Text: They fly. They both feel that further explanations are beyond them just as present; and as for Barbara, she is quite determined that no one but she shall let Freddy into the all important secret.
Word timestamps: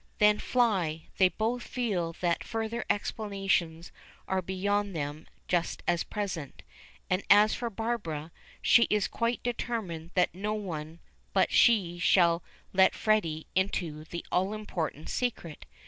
They 0.17 0.35
fly. 0.39 1.09
They 1.19 1.29
both 1.29 1.61
feel 1.61 2.13
that 2.21 2.43
further 2.43 2.83
explanations 2.89 3.91
are 4.27 4.41
beyond 4.41 4.95
them 4.95 5.27
just 5.47 5.83
as 5.87 6.03
present; 6.03 6.63
and 7.07 7.21
as 7.29 7.53
for 7.53 7.69
Barbara, 7.69 8.31
she 8.63 8.87
is 8.89 9.07
quite 9.07 9.43
determined 9.43 10.09
that 10.15 10.33
no 10.33 10.55
one 10.55 11.01
but 11.33 11.51
she 11.51 11.99
shall 11.99 12.41
let 12.73 12.95
Freddy 12.95 13.45
into 13.53 14.03
the 14.05 14.25
all 14.31 14.55
important 14.55 15.07
secret. 15.07 15.67